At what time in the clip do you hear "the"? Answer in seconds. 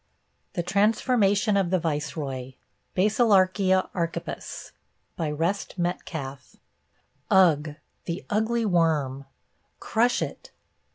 0.55-0.63, 1.69-1.77, 8.05-8.25